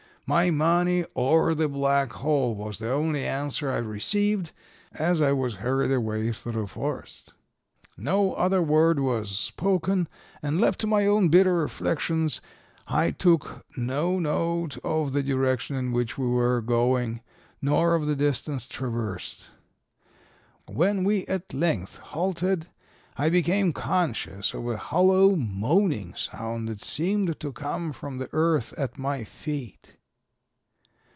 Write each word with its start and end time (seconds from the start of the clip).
My 0.27 0.49
money 0.49 1.03
or 1.13 1.53
the 1.53 1.67
Black 1.67 2.13
Hole 2.13 2.55
was 2.55 2.79
the 2.79 2.89
only 2.89 3.25
answer 3.25 3.69
I 3.69 3.79
received, 3.79 4.53
as 4.93 5.21
I 5.21 5.33
was 5.33 5.55
hurried 5.55 5.91
away 5.91 6.31
through 6.31 6.53
the 6.53 6.67
forest. 6.67 7.33
No 7.97 8.31
other 8.35 8.61
word 8.61 9.01
was 9.01 9.29
spoken, 9.37 10.07
and, 10.41 10.61
left 10.61 10.79
to 10.81 10.87
my 10.87 11.05
own 11.05 11.27
bitter 11.27 11.55
reflections, 11.55 12.39
I 12.87 13.11
took 13.11 13.65
no 13.75 14.19
note 14.19 14.77
of 14.85 15.11
the 15.11 15.21
direction 15.21 15.75
in 15.75 15.91
which 15.91 16.17
we 16.17 16.27
were 16.27 16.61
going, 16.61 17.19
nor 17.61 17.93
of 17.93 18.05
the 18.07 18.15
distance 18.15 18.69
traversed. 18.69 19.49
When 20.65 21.03
we 21.03 21.25
at 21.25 21.53
length 21.53 21.97
halted 21.97 22.67
I 23.17 23.29
became 23.29 23.73
conscious 23.73 24.53
of 24.53 24.65
a 24.69 24.77
hollow 24.77 25.35
moaning 25.35 26.13
sound 26.15 26.69
that 26.69 26.79
seemed 26.79 27.37
to 27.41 27.51
come 27.51 27.91
from 27.91 28.17
the 28.17 28.29
earth 28.31 28.73
at 28.77 28.97
my 28.97 29.25
feet. 29.25 29.97